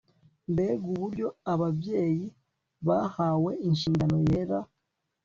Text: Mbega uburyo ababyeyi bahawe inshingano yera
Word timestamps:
Mbega 0.51 0.83
uburyo 0.93 1.27
ababyeyi 1.53 2.25
bahawe 2.87 3.51
inshingano 3.67 4.15
yera 4.29 4.59